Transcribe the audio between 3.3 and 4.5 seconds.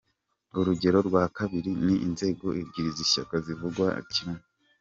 zivugwa kimwe.